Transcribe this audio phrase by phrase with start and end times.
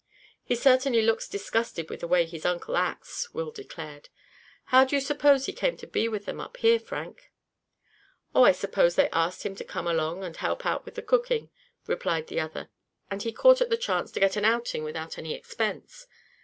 [0.43, 4.09] "He certainly looks disgusted with the way his uncle acts," Will declared.
[4.73, 7.31] "How do you suppose he came to be with them up here, Frank?"
[8.33, 11.51] "Oh, I suppose they asked him to come along, and help out with the cooking,"
[11.85, 12.69] replied the other,
[13.11, 16.07] "and he caught at the chance to get an outing without any expense.